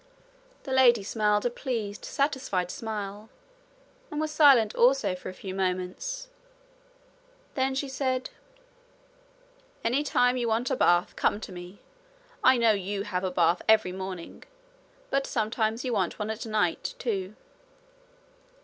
The 0.63 0.71
lady 0.71 1.03
smiled 1.03 1.45
a 1.45 1.51
pleased 1.51 2.05
satisfied 2.05 2.71
smile, 2.71 3.29
and 4.09 4.19
was 4.19 4.31
silent 4.31 4.73
also 4.73 5.13
for 5.13 5.29
a 5.29 5.33
few 5.35 5.53
moments. 5.53 6.27
Then 7.53 7.75
she 7.75 7.87
said: 7.87 8.31
'Any 9.83 10.01
time 10.01 10.37
you 10.37 10.47
want 10.47 10.71
a 10.71 10.75
bath, 10.75 11.15
come 11.15 11.39
to 11.41 11.51
me. 11.51 11.81
I 12.43 12.57
know 12.57 12.71
YOU 12.71 13.03
have 13.03 13.23
a 13.23 13.29
bath 13.29 13.61
every 13.69 13.91
morning, 13.91 14.41
but 15.11 15.27
sometimes 15.27 15.85
you 15.85 15.93
want 15.93 16.17
one 16.17 16.31
at 16.31 16.47
night, 16.47 16.95
too.' 16.97 17.35